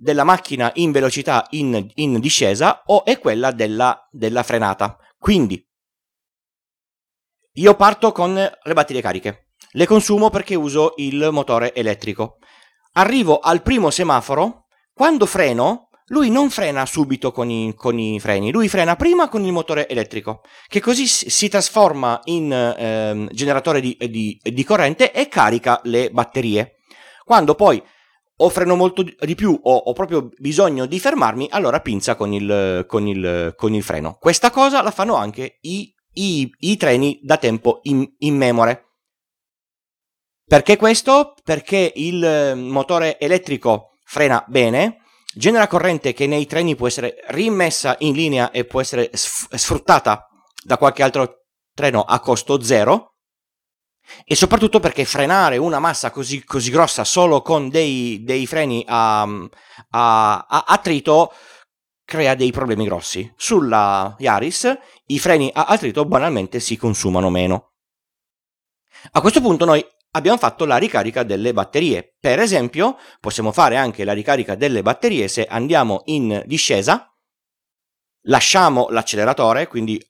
della 0.00 0.24
macchina 0.24 0.70
in 0.76 0.92
velocità 0.92 1.46
in, 1.50 1.86
in 1.96 2.20
discesa 2.20 2.84
o 2.86 3.04
è 3.04 3.18
quella 3.18 3.50
della, 3.50 4.08
della 4.10 4.42
frenata. 4.42 4.96
Quindi 5.18 5.62
io 7.54 7.74
parto 7.74 8.10
con 8.10 8.32
le 8.34 8.72
batterie 8.72 9.02
cariche, 9.02 9.50
le 9.72 9.86
consumo 9.86 10.30
perché 10.30 10.54
uso 10.54 10.94
il 10.96 11.28
motore 11.30 11.74
elettrico. 11.74 12.38
Arrivo 12.92 13.40
al 13.40 13.60
primo 13.60 13.90
semaforo, 13.90 14.66
quando 14.94 15.26
freno 15.26 15.90
lui 16.06 16.30
non 16.30 16.48
frena 16.50 16.86
subito 16.86 17.30
con 17.30 17.50
i, 17.50 17.74
con 17.76 17.98
i, 17.98 18.18
freni, 18.18 18.50
lui 18.50 18.68
frena 18.68 18.96
prima 18.96 19.28
con 19.28 19.44
il 19.44 19.52
motore 19.52 19.86
elettrico, 19.86 20.40
che 20.66 20.80
così 20.80 21.06
si 21.06 21.48
trasforma 21.48 22.20
in 22.24 22.50
eh, 22.50 23.28
generatore 23.32 23.80
di, 23.80 23.96
di, 24.08 24.40
di, 24.42 24.64
corrente 24.64 25.12
e 25.12 25.28
carica 25.28 25.80
le 25.84 26.10
batterie. 26.10 26.78
Quando 27.24 27.54
poi 27.54 27.80
o 28.42 28.48
freno 28.48 28.74
molto 28.74 29.02
di 29.02 29.34
più 29.34 29.58
o 29.62 29.76
ho 29.76 29.92
proprio 29.92 30.30
bisogno 30.36 30.86
di 30.86 30.98
fermarmi, 30.98 31.48
allora 31.50 31.80
pinza 31.80 32.14
con 32.14 32.32
il, 32.32 32.84
con 32.86 33.06
il, 33.06 33.54
con 33.56 33.74
il 33.74 33.82
freno. 33.82 34.16
Questa 34.18 34.50
cosa 34.50 34.82
la 34.82 34.90
fanno 34.90 35.14
anche 35.14 35.58
i, 35.62 35.92
i, 36.14 36.50
i 36.58 36.76
treni 36.76 37.20
da 37.22 37.36
tempo 37.36 37.80
in, 37.82 38.08
in 38.18 38.36
memore. 38.36 38.86
Perché 40.44 40.76
questo? 40.76 41.34
Perché 41.44 41.92
il 41.94 42.54
motore 42.56 43.18
elettrico 43.20 43.98
frena 44.04 44.42
bene, 44.48 45.02
genera 45.34 45.68
corrente 45.68 46.12
che 46.12 46.26
nei 46.26 46.46
treni 46.46 46.74
può 46.74 46.86
essere 46.86 47.16
rimessa 47.28 47.94
in 48.00 48.14
linea 48.14 48.50
e 48.50 48.64
può 48.64 48.80
essere 48.80 49.10
sfruttata 49.12 50.26
da 50.64 50.76
qualche 50.76 51.02
altro 51.02 51.44
treno 51.74 52.02
a 52.02 52.18
costo 52.20 52.60
zero 52.62 53.09
e 54.24 54.34
soprattutto 54.34 54.80
perché 54.80 55.04
frenare 55.04 55.56
una 55.56 55.78
massa 55.78 56.10
così, 56.10 56.44
così 56.44 56.70
grossa 56.70 57.04
solo 57.04 57.42
con 57.42 57.68
dei, 57.68 58.22
dei 58.24 58.46
freni 58.46 58.84
a, 58.86 59.22
a, 59.22 60.46
a 60.48 60.64
attrito 60.66 61.32
crea 62.04 62.34
dei 62.34 62.50
problemi 62.50 62.84
grossi. 62.84 63.32
Sulla 63.36 64.14
Yaris 64.18 64.76
i 65.06 65.18
freni 65.18 65.50
a 65.52 65.64
attrito 65.64 66.04
banalmente 66.04 66.60
si 66.60 66.76
consumano 66.76 67.30
meno. 67.30 67.72
A 69.12 69.20
questo 69.20 69.40
punto 69.40 69.64
noi 69.64 69.84
abbiamo 70.12 70.38
fatto 70.38 70.64
la 70.64 70.76
ricarica 70.76 71.22
delle 71.22 71.52
batterie. 71.52 72.16
Per 72.18 72.38
esempio, 72.40 72.96
possiamo 73.20 73.52
fare 73.52 73.76
anche 73.76 74.04
la 74.04 74.12
ricarica 74.12 74.54
delle 74.54 74.82
batterie 74.82 75.28
se 75.28 75.46
andiamo 75.46 76.02
in 76.06 76.42
discesa, 76.46 77.09
lasciamo 78.22 78.88
l'acceleratore, 78.90 79.66
quindi 79.66 80.00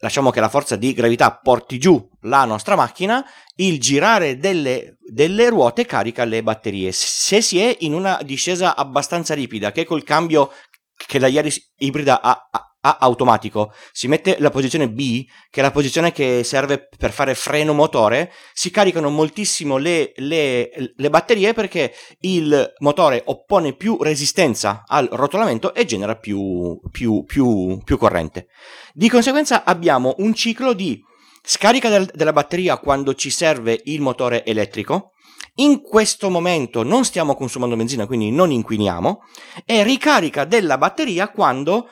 lasciamo 0.00 0.30
che 0.30 0.40
la 0.40 0.48
forza 0.48 0.76
di 0.76 0.92
gravità 0.92 1.36
porti 1.36 1.78
giù 1.78 2.08
la 2.22 2.44
nostra 2.44 2.74
macchina, 2.74 3.24
il 3.56 3.78
girare 3.80 4.38
delle, 4.38 4.96
delle 5.00 5.48
ruote 5.48 5.86
carica 5.86 6.24
le 6.24 6.42
batterie. 6.42 6.90
Se 6.92 7.40
si 7.40 7.60
è 7.60 7.76
in 7.80 7.94
una 7.94 8.18
discesa 8.22 8.76
abbastanza 8.76 9.34
ripida, 9.34 9.72
che 9.72 9.84
col 9.84 10.02
cambio 10.02 10.50
che 10.94 11.18
la 11.18 11.28
Yaris 11.28 11.72
ibrida 11.78 12.20
ha, 12.20 12.48
ha 12.50 12.73
a 12.86 12.98
automatico, 13.00 13.72
si 13.92 14.08
mette 14.08 14.36
la 14.38 14.50
posizione 14.50 14.90
B, 14.90 15.26
che 15.50 15.60
è 15.60 15.62
la 15.62 15.70
posizione 15.70 16.12
che 16.12 16.42
serve 16.44 16.88
per 16.96 17.12
fare 17.12 17.34
freno 17.34 17.72
motore, 17.72 18.30
si 18.52 18.70
caricano 18.70 19.08
moltissimo 19.08 19.78
le, 19.78 20.12
le, 20.16 20.70
le 20.94 21.10
batterie 21.10 21.54
perché 21.54 21.94
il 22.20 22.74
motore 22.78 23.22
oppone 23.24 23.74
più 23.74 23.96
resistenza 24.02 24.82
al 24.86 25.08
rotolamento 25.10 25.72
e 25.74 25.86
genera 25.86 26.16
più, 26.16 26.78
più, 26.90 27.24
più, 27.24 27.80
più 27.82 27.96
corrente. 27.96 28.48
Di 28.92 29.08
conseguenza 29.08 29.64
abbiamo 29.64 30.14
un 30.18 30.34
ciclo 30.34 30.74
di 30.74 31.02
scarica 31.42 31.88
del, 31.88 32.10
della 32.12 32.32
batteria 32.32 32.76
quando 32.78 33.14
ci 33.14 33.30
serve 33.30 33.80
il 33.84 34.02
motore 34.02 34.44
elettrico, 34.44 35.12
in 35.56 35.80
questo 35.82 36.28
momento 36.30 36.82
non 36.82 37.04
stiamo 37.04 37.34
consumando 37.34 37.76
benzina, 37.76 38.06
quindi 38.06 38.30
non 38.30 38.50
inquiniamo, 38.50 39.22
e 39.64 39.82
ricarica 39.84 40.44
della 40.44 40.76
batteria 40.76 41.30
quando 41.30 41.88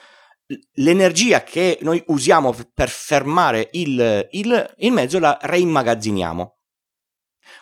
l'energia 0.75 1.43
che 1.43 1.79
noi 1.83 2.03
usiamo 2.07 2.55
per 2.75 2.89
fermare 2.89 3.69
il, 3.73 4.29
il, 4.31 4.75
il 4.79 4.93
mezzo 4.93 5.19
la 5.19 5.39
reimmagazziniamo. 5.41 6.57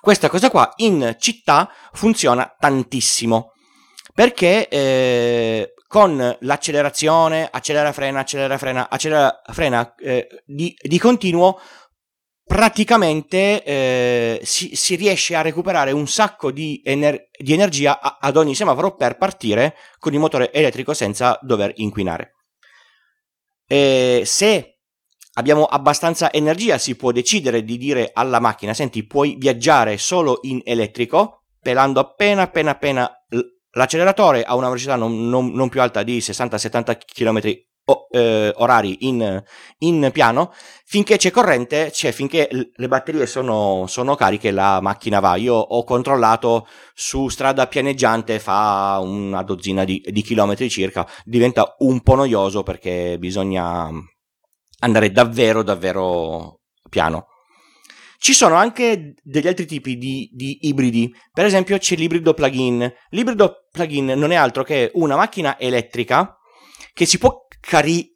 Questa 0.01 0.29
cosa 0.29 0.51
qua 0.51 0.73
in 0.77 1.17
città 1.19 1.71
funziona 1.93 2.55
tantissimo 2.59 3.53
perché 4.15 4.69
eh, 4.69 5.75
con 5.87 6.37
l'accelerazione, 6.41 7.49
accelera 7.51 7.93
frena, 7.93 8.21
accelera 8.21 8.59
frena, 8.59 8.89
accelera 8.89 9.43
frena 9.53 9.95
eh, 9.97 10.29
di, 10.45 10.77
di, 10.81 10.99
continuo, 10.99 11.59
praticamente 12.45 13.63
eh, 13.65 14.41
si, 14.45 14.75
si, 14.77 14.95
riesce 14.97 15.35
a 15.35 15.43
recuperare 15.43 15.93
un 15.93 16.07
sacco 16.07 16.51
di, 16.51 16.81
ener- 16.85 17.29
di 17.37 17.53
energia 17.53 18.01
a- 18.01 18.19
ad 18.21 18.37
ogni 18.37 18.55
semaforo 18.55 18.95
per 18.95 19.17
partire 19.17 19.75
con 19.99 20.13
il 20.13 20.21
motore 20.21 20.53
elettrico 20.53 20.95
senza 20.95 21.39
dover 21.43 21.73
inquinare. 21.77 22.40
Eh, 23.73 24.23
se 24.25 24.79
abbiamo 25.35 25.65
abbastanza 25.65 26.33
energia 26.33 26.77
si 26.77 26.97
può 26.97 27.13
decidere 27.13 27.63
di 27.63 27.79
dire 27.79 28.11
alla 28.13 28.41
macchina 28.41 28.75
senti 28.75 29.07
puoi 29.07 29.37
viaggiare 29.39 29.97
solo 29.97 30.41
in 30.43 30.61
elettrico 30.65 31.45
pelando 31.61 32.01
appena 32.01 32.43
appena 32.43 32.73
appena 32.73 33.09
l'acceleratore 33.71 34.43
a 34.43 34.57
una 34.57 34.67
velocità 34.67 34.97
non, 34.97 35.29
non, 35.29 35.53
non 35.53 35.69
più 35.69 35.81
alta 35.81 36.03
di 36.03 36.19
60-70 36.19 36.99
km 37.15 37.41
eh, 38.11 38.53
orari 38.57 39.07
in, 39.07 39.43
in, 39.79 40.11
piano 40.13 40.53
finché 40.85 41.17
c'è 41.17 41.31
corrente 41.31 41.91
cioè 41.93 42.13
finché 42.13 42.49
le 42.51 42.89
batterie 42.89 43.27
sono, 43.27 43.85
sono, 43.87 44.15
cariche 44.15 44.51
la 44.51 44.81
macchina 44.81 45.21
va 45.21 45.37
io 45.37 45.55
ho 45.55 45.85
controllato 45.85 46.67
su 46.95 47.29
strada 47.29 47.67
pianeggiante 47.67 48.39
fa 48.39 48.99
una 49.03 49.43
dozzina 49.43 49.85
di, 49.85 50.03
di 50.05 50.23
chilometri 50.23 50.69
circa 50.69 51.07
diventa 51.25 51.77
un 51.79 52.01
po' 52.01 52.15
noioso 52.15 52.63
perché 52.63 53.17
bisogna 53.19 53.91
andare 54.81 55.11
davvero 55.11 55.63
davvero 55.63 56.61
piano 56.89 57.27
ci 58.23 58.35
sono 58.35 58.55
anche 58.55 59.15
degli 59.23 59.49
altri 59.49 59.65
tipi 59.65 59.97
di, 59.97 60.29
di, 60.31 60.59
ibridi, 60.69 61.11
per 61.33 61.47
esempio 61.47 61.79
c'è 61.79 61.97
l'ibrido 61.97 62.35
plug-in. 62.35 62.93
L'ibrido 63.09 63.67
plug-in 63.73 64.13
non 64.15 64.31
è 64.31 64.35
altro 64.35 64.63
che 64.63 64.91
una 64.93 65.17
macchina 65.17 65.59
elettrica 65.59 66.37
che 66.93 67.07
si 67.07 67.17
può 67.17 67.47
cari- 67.61 68.11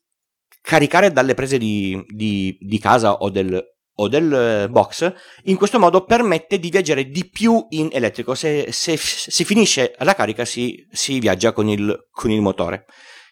caricare 0.60 1.12
dalle 1.12 1.34
prese 1.34 1.58
di, 1.58 2.02
di, 2.08 2.56
di 2.58 2.78
casa 2.78 3.12
o 3.14 3.30
del, 3.30 3.62
o 3.96 4.08
del 4.08 4.32
eh, 4.32 4.68
box, 4.68 5.12
in 5.44 5.56
questo 5.56 5.78
modo 5.78 6.04
permette 6.04 6.58
di 6.58 6.70
viaggiare 6.70 7.08
di 7.10 7.28
più 7.28 7.66
in 7.70 7.90
elettrico. 7.92 8.34
Se, 8.34 8.72
se 8.72 8.96
si 8.96 9.44
finisce 9.44 9.94
la 9.98 10.14
carica 10.14 10.44
si, 10.44 10.86
si 10.90 11.18
viaggia 11.18 11.52
con 11.52 11.68
il, 11.68 12.08
con 12.10 12.30
il, 12.30 12.40
motore. 12.40 12.86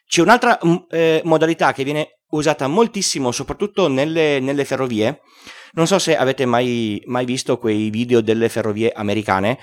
C'è 0.07 0.21
un'altra 0.21 0.59
mm, 0.65 0.75
eh, 0.91 1.23
modalità 1.25 1.73
che 1.73 1.85
viene 1.85 2.19
usata 2.31 2.67
moltissimo, 2.67 3.33
soprattutto 3.33 3.89
nelle, 3.89 4.39
nelle 4.41 4.65
ferrovie. 4.65 5.21
Non 5.73 5.87
so 5.87 5.99
se 5.99 6.17
avete 6.17 6.45
mai, 6.45 7.03
mai, 7.07 7.25
visto 7.25 7.59
quei 7.59 7.89
video 7.89 8.21
delle 8.21 8.51
ferrovie 8.51 8.93
americane. 8.93 9.59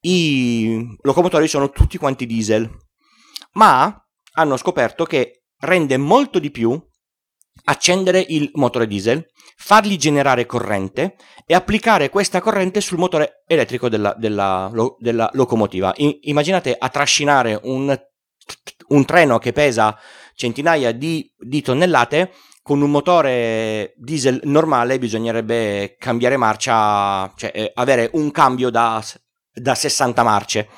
I 0.00 0.86
locomotori 1.02 1.48
sono 1.48 1.70
tutti 1.70 1.98
quanti 1.98 2.26
diesel, 2.26 2.70
ma 3.54 3.92
hanno 4.34 4.56
scoperto 4.56 5.04
che 5.04 5.42
rende 5.60 5.96
molto 5.96 6.38
di 6.38 6.50
più 6.50 6.80
accendere 7.64 8.24
il 8.28 8.50
motore 8.54 8.86
diesel, 8.86 9.26
fargli 9.56 9.96
generare 9.96 10.46
corrente 10.46 11.16
e 11.44 11.54
applicare 11.54 12.08
questa 12.10 12.40
corrente 12.40 12.80
sul 12.80 12.98
motore 12.98 13.42
elettrico 13.46 13.88
della, 13.88 14.14
della, 14.16 14.70
della 14.98 15.28
locomotiva. 15.32 15.92
I, 15.96 16.20
immaginate 16.22 16.74
a 16.78 16.88
trascinare 16.88 17.58
un, 17.64 17.98
un, 18.88 19.04
treno 19.04 19.38
che 19.38 19.52
pesa 19.52 19.98
centinaia 20.34 20.92
di, 20.92 21.30
di 21.36 21.60
tonnellate 21.60 22.32
con 22.62 22.80
un 22.80 22.90
motore 22.90 23.94
diesel 23.96 24.40
normale 24.44 24.98
bisognerebbe 24.98 25.96
cambiare 25.98 26.36
marcia, 26.36 27.32
cioè 27.36 27.50
eh, 27.54 27.72
avere 27.74 28.10
un 28.12 28.30
cambio 28.30 28.70
da, 28.70 29.02
da 29.52 29.74
60 29.74 30.22
marce. 30.22 30.68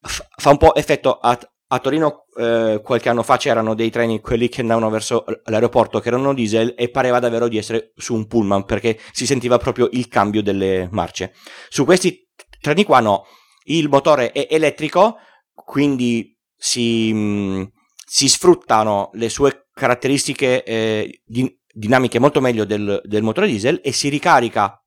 fa 0.00 0.50
un 0.50 0.56
po' 0.56 0.74
effetto 0.74 1.18
a, 1.18 1.38
a 1.70 1.78
Torino 1.80 2.24
eh, 2.36 2.80
qualche 2.82 3.08
anno 3.08 3.22
fa 3.22 3.36
c'erano 3.36 3.74
dei 3.74 3.90
treni, 3.90 4.20
quelli 4.20 4.48
che 4.48 4.62
andavano 4.62 4.88
verso 4.88 5.24
l'aeroporto, 5.44 6.00
che 6.00 6.08
erano 6.08 6.32
diesel 6.32 6.74
e 6.76 6.88
pareva 6.88 7.18
davvero 7.18 7.48
di 7.48 7.58
essere 7.58 7.92
su 7.96 8.14
un 8.14 8.26
pullman 8.26 8.64
perché 8.64 8.98
si 9.12 9.26
sentiva 9.26 9.58
proprio 9.58 9.88
il 9.92 10.08
cambio 10.08 10.42
delle 10.42 10.88
marce. 10.90 11.34
Su 11.68 11.84
questi 11.84 12.26
treni 12.60 12.84
qua 12.84 13.00
no, 13.00 13.26
il 13.64 13.88
motore 13.88 14.32
è 14.32 14.46
elettrico, 14.50 15.16
quindi 15.52 16.36
si, 16.56 17.12
mm, 17.12 17.62
si 18.06 18.28
sfruttano 18.28 19.10
le 19.12 19.28
sue 19.28 19.68
caratteristiche 19.72 20.62
eh, 20.64 21.22
di, 21.24 21.54
dinamiche 21.70 22.18
molto 22.18 22.40
meglio 22.40 22.64
del, 22.64 23.00
del 23.04 23.22
motore 23.22 23.46
diesel 23.46 23.80
e 23.84 23.92
si 23.92 24.08
ricarica 24.08 24.82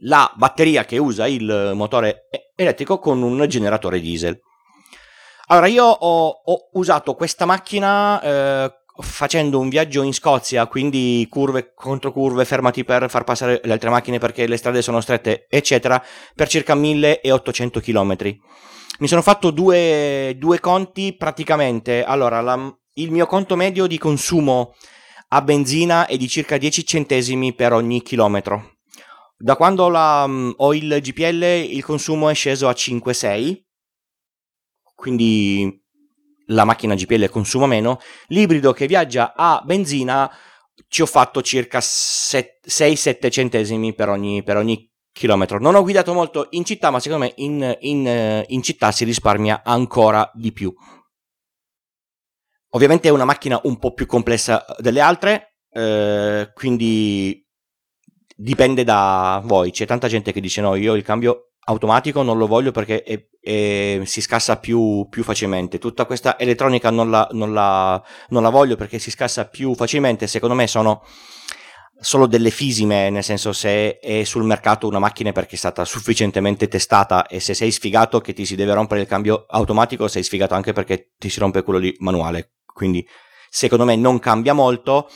la 0.00 0.30
batteria 0.36 0.84
che 0.84 0.98
usa 0.98 1.26
il 1.26 1.72
motore 1.74 2.28
elettrico 2.54 2.98
con 2.98 3.22
un 3.22 3.46
generatore 3.46 4.00
diesel. 4.00 4.40
Allora, 5.48 5.66
io 5.68 5.84
ho, 5.84 6.42
ho 6.44 6.68
usato 6.72 7.14
questa 7.14 7.44
macchina 7.44 8.20
eh, 8.20 8.72
facendo 8.98 9.60
un 9.60 9.68
viaggio 9.68 10.02
in 10.02 10.12
Scozia, 10.12 10.66
quindi 10.66 11.24
curve 11.30 11.72
contro 11.72 12.10
curve, 12.10 12.44
fermati 12.44 12.84
per 12.84 13.08
far 13.08 13.22
passare 13.22 13.60
le 13.62 13.72
altre 13.72 13.90
macchine 13.90 14.18
perché 14.18 14.48
le 14.48 14.56
strade 14.56 14.82
sono 14.82 15.00
strette, 15.00 15.46
eccetera, 15.48 16.02
per 16.34 16.48
circa 16.48 16.74
1800 16.74 17.80
km. 17.80 18.16
Mi 18.98 19.06
sono 19.06 19.22
fatto 19.22 19.50
due, 19.50 20.34
due 20.36 20.58
conti 20.58 21.14
praticamente. 21.14 22.02
Allora, 22.02 22.40
la, 22.40 22.76
il 22.94 23.12
mio 23.12 23.26
conto 23.26 23.54
medio 23.54 23.86
di 23.86 23.98
consumo 23.98 24.74
a 25.28 25.42
benzina 25.42 26.06
è 26.06 26.16
di 26.16 26.28
circa 26.28 26.56
10 26.56 26.84
centesimi 26.84 27.54
per 27.54 27.72
ogni 27.72 28.02
chilometro. 28.02 28.78
Da 29.36 29.54
quando 29.54 29.88
la, 29.90 30.24
ho 30.24 30.74
il 30.74 30.98
GPL 31.00 31.42
il 31.42 31.84
consumo 31.84 32.30
è 32.30 32.34
sceso 32.34 32.68
a 32.68 32.72
5-6 32.72 33.64
quindi 34.96 35.80
la 36.46 36.64
macchina 36.64 36.96
GPL 36.96 37.28
consuma 37.28 37.66
meno, 37.66 38.00
l'ibrido 38.28 38.72
che 38.72 38.88
viaggia 38.88 39.34
a 39.36 39.62
benzina 39.64 40.28
ci 40.88 41.02
ho 41.02 41.06
fatto 41.06 41.42
circa 41.42 41.78
6-7 41.78 43.30
centesimi 43.30 43.94
per 43.94 44.08
ogni, 44.08 44.42
per 44.42 44.56
ogni 44.56 44.90
chilometro. 45.12 45.60
Non 45.60 45.74
ho 45.74 45.82
guidato 45.82 46.12
molto 46.12 46.48
in 46.50 46.64
città, 46.64 46.90
ma 46.90 47.00
secondo 47.00 47.24
me 47.24 47.32
in, 47.36 47.76
in, 47.80 48.44
in 48.48 48.62
città 48.62 48.90
si 48.90 49.04
risparmia 49.04 49.62
ancora 49.64 50.28
di 50.34 50.52
più. 50.52 50.74
Ovviamente 52.70 53.08
è 53.08 53.12
una 53.12 53.24
macchina 53.24 53.58
un 53.64 53.78
po' 53.78 53.94
più 53.94 54.06
complessa 54.06 54.64
delle 54.78 55.00
altre, 55.00 55.56
eh, 55.70 56.50
quindi 56.52 57.44
dipende 58.36 58.84
da 58.84 59.40
voi. 59.44 59.70
C'è 59.70 59.86
tanta 59.86 60.08
gente 60.08 60.32
che 60.32 60.40
dice 60.40 60.60
no, 60.60 60.74
io 60.74 60.94
il 60.94 61.02
cambio 61.02 61.52
automatico 61.68 62.22
non 62.22 62.36
lo 62.38 62.46
voglio 62.46 62.70
perché 62.70 63.02
è, 63.02 63.26
è, 63.46 64.00
si 64.04 64.20
scassa 64.20 64.56
più, 64.56 65.06
più, 65.08 65.22
facilmente. 65.22 65.78
Tutta 65.78 66.04
questa 66.04 66.36
elettronica 66.36 66.90
non 66.90 67.10
la, 67.10 67.28
non, 67.30 67.52
la, 67.52 68.02
non 68.30 68.42
la, 68.42 68.50
voglio 68.50 68.74
perché 68.74 68.98
si 68.98 69.12
scassa 69.12 69.46
più 69.46 69.74
facilmente. 69.76 70.26
Secondo 70.26 70.56
me 70.56 70.66
sono 70.66 71.04
solo 72.00 72.26
delle 72.26 72.50
fisime, 72.50 73.08
nel 73.08 73.22
senso 73.22 73.52
se 73.52 74.00
è 74.00 74.24
sul 74.24 74.42
mercato 74.42 74.88
una 74.88 74.98
macchina 74.98 75.30
perché 75.30 75.54
è 75.54 75.58
stata 75.58 75.84
sufficientemente 75.84 76.66
testata 76.66 77.26
e 77.26 77.38
se 77.38 77.54
sei 77.54 77.70
sfigato 77.70 78.20
che 78.20 78.32
ti 78.32 78.44
si 78.44 78.56
deve 78.56 78.74
rompere 78.74 79.02
il 79.02 79.06
cambio 79.06 79.46
automatico, 79.48 80.08
sei 80.08 80.24
sfigato 80.24 80.54
anche 80.54 80.72
perché 80.72 81.12
ti 81.16 81.30
si 81.30 81.38
rompe 81.38 81.62
quello 81.62 81.78
lì 81.78 81.94
manuale. 82.00 82.54
Quindi 82.64 83.06
secondo 83.48 83.84
me 83.84 83.94
non 83.94 84.18
cambia 84.18 84.54
molto. 84.54 85.08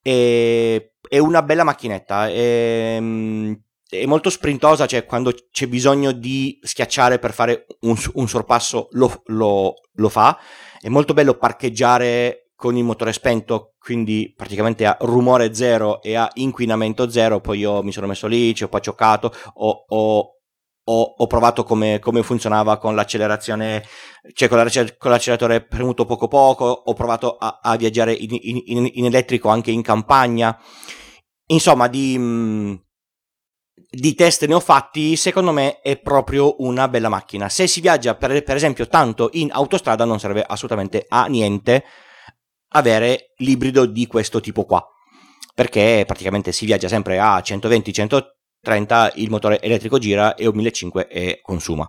E 0.00 0.94
è 1.08 1.18
una 1.18 1.42
bella 1.42 1.64
macchinetta. 1.64 2.28
È, 2.28 2.94
ehm, 2.96 3.60
è 3.98 4.06
molto 4.06 4.30
sprintosa, 4.30 4.86
cioè 4.86 5.04
quando 5.04 5.34
c'è 5.50 5.66
bisogno 5.66 6.12
di 6.12 6.58
schiacciare 6.62 7.18
per 7.18 7.34
fare 7.34 7.66
un, 7.80 7.94
un 8.14 8.26
sorpasso 8.26 8.88
lo, 8.92 9.22
lo, 9.26 9.74
lo, 9.92 10.08
fa. 10.08 10.38
È 10.80 10.88
molto 10.88 11.12
bello 11.12 11.34
parcheggiare 11.34 12.52
con 12.56 12.74
il 12.74 12.84
motore 12.84 13.12
spento, 13.12 13.74
quindi 13.78 14.32
praticamente 14.34 14.86
a 14.86 14.96
rumore 15.00 15.52
zero 15.52 16.00
e 16.00 16.14
a 16.14 16.30
inquinamento 16.34 17.10
zero. 17.10 17.40
Poi 17.40 17.58
io 17.58 17.82
mi 17.82 17.92
sono 17.92 18.06
messo 18.06 18.26
lì, 18.26 18.54
ci 18.54 18.64
ho 18.64 18.68
paccioccato, 18.68 19.30
ho, 19.56 19.84
ho, 19.86 20.36
ho, 20.84 21.14
ho 21.18 21.26
provato 21.26 21.62
come, 21.62 21.98
come, 21.98 22.22
funzionava 22.22 22.78
con 22.78 22.94
l'accelerazione, 22.94 23.84
cioè 24.32 24.48
con, 24.48 24.66
con, 24.96 25.10
l'acceleratore 25.10 25.66
premuto 25.66 26.06
poco 26.06 26.28
poco, 26.28 26.64
ho 26.64 26.94
provato 26.94 27.36
a, 27.36 27.60
a 27.62 27.76
viaggiare 27.76 28.14
in, 28.14 28.38
in, 28.40 28.90
in, 28.90 29.04
elettrico 29.04 29.50
anche 29.50 29.70
in 29.70 29.82
campagna. 29.82 30.58
Insomma, 31.48 31.88
di, 31.88 32.16
mm, 32.18 32.74
di 33.74 34.14
test 34.14 34.46
ne 34.46 34.54
ho 34.54 34.60
fatti, 34.60 35.16
secondo 35.16 35.52
me 35.52 35.80
è 35.80 35.98
proprio 35.98 36.56
una 36.62 36.88
bella 36.88 37.08
macchina. 37.08 37.48
Se 37.48 37.66
si 37.66 37.80
viaggia 37.80 38.14
per, 38.14 38.42
per 38.42 38.56
esempio 38.56 38.86
tanto 38.88 39.30
in 39.32 39.50
autostrada 39.50 40.04
non 40.04 40.18
serve 40.18 40.42
assolutamente 40.42 41.06
a 41.08 41.26
niente 41.26 41.84
avere 42.74 43.32
l'ibrido 43.36 43.84
di 43.84 44.06
questo 44.06 44.40
tipo 44.40 44.64
qua 44.64 44.86
perché 45.54 46.04
praticamente 46.06 46.52
si 46.52 46.64
viaggia 46.64 46.88
sempre 46.88 47.18
a 47.18 47.38
120-130, 47.38 49.12
il 49.16 49.30
motore 49.30 49.60
elettrico 49.60 49.98
gira 49.98 50.34
e 50.34 50.46
un 50.46 50.54
1500 50.54 51.08
e 51.08 51.40
consuma. 51.42 51.88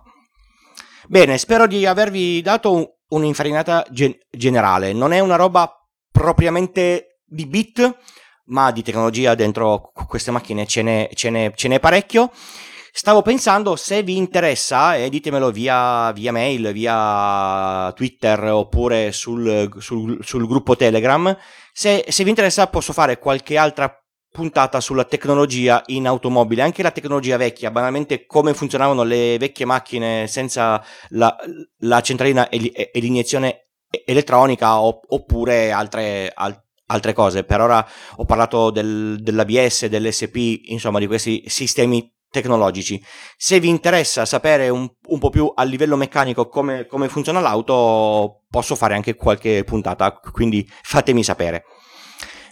Bene, 1.06 1.38
spero 1.38 1.66
di 1.66 1.86
avervi 1.86 2.40
dato 2.42 2.98
un'infarinata 3.08 3.86
gen- 3.90 4.16
generale. 4.30 4.92
Non 4.92 5.12
è 5.12 5.20
una 5.20 5.36
roba 5.36 5.70
propriamente 6.10 7.20
di 7.24 7.46
bit, 7.46 7.98
ma 8.46 8.70
di 8.70 8.82
tecnologia 8.82 9.34
dentro 9.34 9.92
queste 10.06 10.30
macchine 10.30 10.66
ce 10.66 10.82
n'è, 10.82 11.10
ce 11.14 11.30
n'è, 11.30 11.52
ce 11.54 11.68
n'è 11.68 11.80
parecchio. 11.80 12.30
Stavo 12.96 13.22
pensando 13.22 13.74
se 13.74 14.04
vi 14.04 14.16
interessa, 14.16 14.96
e 14.96 15.08
ditemelo 15.08 15.50
via, 15.50 16.12
via 16.12 16.30
mail, 16.30 16.70
via 16.72 17.92
Twitter 17.92 18.40
oppure 18.52 19.10
sul, 19.10 19.68
sul, 19.78 20.18
sul 20.22 20.46
gruppo 20.46 20.76
Telegram, 20.76 21.36
se, 21.72 22.04
se 22.08 22.22
vi 22.22 22.30
interessa 22.30 22.68
posso 22.68 22.92
fare 22.92 23.18
qualche 23.18 23.56
altra 23.56 23.92
puntata 24.30 24.80
sulla 24.80 25.04
tecnologia 25.04 25.82
in 25.86 26.06
automobile, 26.06 26.62
anche 26.62 26.82
la 26.82 26.90
tecnologia 26.92 27.36
vecchia, 27.36 27.70
banalmente 27.70 28.26
come 28.26 28.54
funzionavano 28.54 29.02
le 29.02 29.38
vecchie 29.38 29.64
macchine 29.64 30.26
senza 30.26 30.84
la, 31.10 31.36
la 31.78 32.00
centralina 32.00 32.48
e, 32.48 32.90
e, 32.92 33.00
l'iniezione 33.00 33.70
elettronica 34.04 34.80
oppure 34.80 35.70
altre, 35.70 36.32
al, 36.34 36.60
altre 36.86 37.12
cose. 37.12 37.44
Per 37.44 37.60
ora 37.60 37.86
ho 38.16 38.24
parlato 38.24 38.70
del, 38.70 39.18
dell'ABS, 39.20 39.86
dell'SP, 39.86 40.36
insomma 40.66 40.98
di 40.98 41.06
questi 41.06 41.42
sistemi 41.46 42.12
tecnologici. 42.30 43.02
Se 43.36 43.60
vi 43.60 43.68
interessa 43.68 44.24
sapere 44.24 44.68
un, 44.68 44.88
un 45.06 45.18
po' 45.18 45.30
più 45.30 45.50
a 45.54 45.62
livello 45.62 45.96
meccanico 45.96 46.48
come, 46.48 46.86
come, 46.86 47.08
funziona 47.08 47.40
l'auto, 47.40 48.42
posso 48.50 48.74
fare 48.74 48.94
anche 48.94 49.14
qualche 49.14 49.62
puntata, 49.64 50.12
quindi 50.12 50.68
fatemi 50.82 51.22
sapere. 51.22 51.64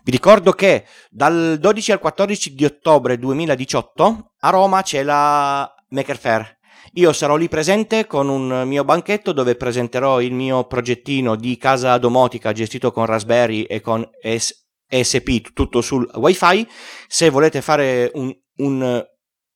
Vi 0.05 0.11
ricordo 0.11 0.53
che 0.53 0.85
dal 1.11 1.59
12 1.61 1.93
al 1.93 1.99
14 1.99 2.55
di 2.55 2.65
ottobre 2.65 3.19
2018 3.19 4.33
a 4.41 4.51
Roma 4.51 4.83
c'è 4.83 5.03
la 5.03 5.73
Maker 5.91 6.19
Fair 6.19 6.59
io 6.95 7.13
sarò 7.13 7.37
lì 7.37 7.49
presente 7.49 8.07
con 8.07 8.29
un 8.29 8.65
mio 8.67 8.85
banchetto 8.85 9.33
dove 9.33 9.55
presenterò 9.57 10.21
il 10.21 10.33
mio 10.33 10.67
progettino 10.67 11.37
di 11.37 11.57
casa 11.57 11.97
domotica 11.99 12.53
gestito 12.53 12.93
con 12.93 13.07
Raspberry 13.07 13.63
e 13.63 13.81
con 13.81 14.09
ESP, 14.21 15.53
tutto 15.53 15.81
sul 15.81 16.09
wifi. 16.15 16.67
Se 17.07 17.31
volete 17.31 17.63
fare 17.63 18.11
un, 18.15 18.35
un, 18.57 19.05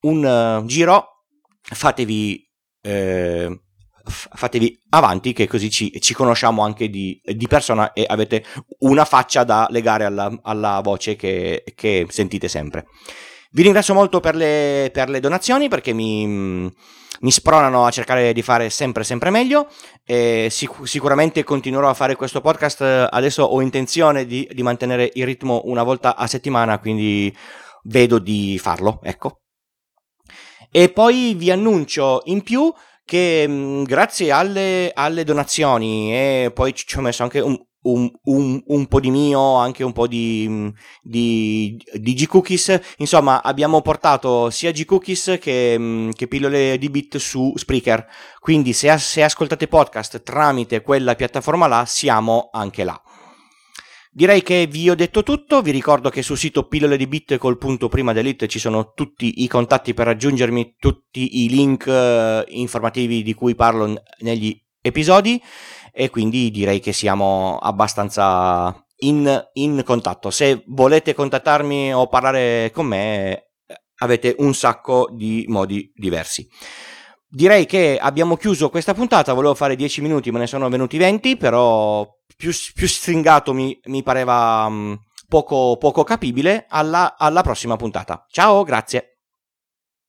un 0.00 0.60
uh, 0.62 0.64
giro, 0.66 1.24
fatevi, 1.60 2.48
eh, 2.80 3.60
fatevi 4.04 4.84
avanti, 4.90 5.32
che 5.32 5.46
così 5.46 5.70
ci, 5.70 6.00
ci 6.00 6.14
conosciamo 6.14 6.62
anche 6.62 6.88
di, 6.88 7.20
di, 7.22 7.46
persona 7.46 7.92
e 7.92 8.04
avete 8.08 8.44
una 8.78 9.04
faccia 9.04 9.44
da 9.44 9.66
legare 9.70 10.04
alla, 10.04 10.38
alla 10.42 10.80
voce 10.82 11.16
che, 11.16 11.64
che, 11.74 12.06
sentite 12.08 12.48
sempre. 12.48 12.86
Vi 13.56 13.62
ringrazio 13.62 13.94
molto 13.94 14.20
per 14.20 14.34
le, 14.36 14.90
per 14.92 15.08
le 15.08 15.18
donazioni 15.18 15.70
perché 15.70 15.94
mi 15.94 16.70
mi 17.20 17.30
spronano 17.30 17.86
a 17.86 17.90
cercare 17.90 18.34
di 18.34 18.42
fare 18.42 18.68
sempre 18.68 19.02
sempre 19.02 19.30
meglio 19.30 19.70
e 20.04 20.48
sic- 20.50 20.86
sicuramente 20.86 21.42
continuerò 21.42 21.88
a 21.88 21.94
fare 21.94 22.16
questo 22.16 22.42
podcast. 22.42 23.08
Adesso 23.10 23.42
ho 23.42 23.62
intenzione 23.62 24.26
di, 24.26 24.46
di, 24.52 24.62
mantenere 24.62 25.10
il 25.14 25.24
ritmo 25.24 25.62
una 25.64 25.82
volta 25.82 26.16
a 26.16 26.26
settimana 26.26 26.78
quindi 26.78 27.34
vedo 27.84 28.18
di 28.18 28.58
farlo 28.60 29.00
ecco. 29.02 29.40
E 30.70 30.90
poi 30.90 31.32
vi 31.34 31.50
annuncio 31.50 32.20
in 32.26 32.42
più 32.42 32.70
che 33.06 33.48
mh, 33.48 33.84
grazie 33.84 34.32
alle, 34.32 34.90
alle, 34.92 35.24
donazioni 35.24 36.12
e 36.12 36.50
poi 36.52 36.74
ci 36.74 36.98
ho 36.98 37.00
messo 37.00 37.22
anche 37.22 37.40
un, 37.40 37.58
un, 37.90 38.10
un, 38.24 38.62
un, 38.66 38.86
po' 38.86 39.00
di 39.00 39.10
mio, 39.10 39.56
anche 39.56 39.84
un 39.84 39.92
po' 39.92 40.06
di, 40.06 40.72
di, 41.02 41.80
di 41.94 42.14
G-Cookies. 42.14 42.80
Insomma, 42.98 43.42
abbiamo 43.42 43.80
portato 43.82 44.50
sia 44.50 44.72
G-Cookies 44.72 45.38
che, 45.40 46.10
che 46.12 46.28
pillole 46.28 46.78
di 46.78 46.90
bit 46.90 47.16
su 47.18 47.52
Spreaker. 47.56 48.06
Quindi, 48.40 48.72
se, 48.72 48.96
se 48.98 49.22
ascoltate 49.22 49.68
podcast 49.68 50.22
tramite 50.22 50.82
quella 50.82 51.14
piattaforma 51.14 51.66
là, 51.66 51.84
siamo 51.86 52.50
anche 52.52 52.84
là. 52.84 53.00
Direi 54.16 54.42
che 54.42 54.66
vi 54.66 54.88
ho 54.88 54.94
detto 54.94 55.22
tutto, 55.22 55.60
vi 55.60 55.70
ricordo 55.70 56.08
che 56.08 56.22
sul 56.22 56.38
sito 56.38 56.66
pillole 56.66 56.96
di 56.96 57.06
bit 57.06 57.36
col 57.36 57.58
punto 57.58 57.88
prima 57.88 58.14
delete 58.14 58.48
ci 58.48 58.58
sono 58.58 58.92
tutti 58.94 59.42
i 59.42 59.46
contatti 59.46 59.92
per 59.92 60.06
raggiungermi, 60.06 60.76
tutti 60.78 61.44
i 61.44 61.50
link 61.50 61.84
uh, 61.86 62.42
informativi 62.46 63.22
di 63.22 63.34
cui 63.34 63.54
parlo 63.54 64.02
negli 64.20 64.58
episodi 64.80 65.38
e 65.98 66.10
quindi 66.10 66.50
direi 66.50 66.78
che 66.78 66.92
siamo 66.92 67.56
abbastanza 67.56 68.84
in, 68.98 69.48
in 69.54 69.82
contatto. 69.82 70.30
Se 70.30 70.62
volete 70.66 71.14
contattarmi 71.14 71.94
o 71.94 72.06
parlare 72.06 72.70
con 72.70 72.84
me 72.84 73.52
avete 74.00 74.34
un 74.40 74.52
sacco 74.52 75.08
di 75.10 75.46
modi 75.48 75.90
diversi. 75.94 76.46
Direi 77.26 77.64
che 77.64 77.96
abbiamo 77.98 78.36
chiuso 78.36 78.68
questa 78.68 78.92
puntata, 78.92 79.32
volevo 79.32 79.54
fare 79.54 79.74
10 79.74 80.02
minuti, 80.02 80.30
me 80.30 80.40
ne 80.40 80.46
sono 80.46 80.68
venuti 80.68 80.98
20, 80.98 81.38
però 81.38 82.06
più, 82.36 82.50
più 82.74 82.86
stringato 82.86 83.54
mi, 83.54 83.78
mi 83.86 84.02
pareva 84.02 84.66
um, 84.68 84.98
poco, 85.26 85.78
poco 85.78 86.04
capibile. 86.04 86.66
Alla, 86.68 87.16
alla 87.16 87.40
prossima 87.40 87.76
puntata. 87.76 88.26
Ciao, 88.28 88.64
grazie. 88.64 89.15